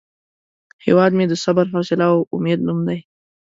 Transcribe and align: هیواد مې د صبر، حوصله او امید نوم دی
هیواد 0.85 1.11
مې 1.17 1.25
د 1.27 1.33
صبر، 1.43 1.65
حوصله 1.73 2.05
او 2.11 2.17
امید 2.35 2.59
نوم 2.67 2.79
دی 2.87 2.99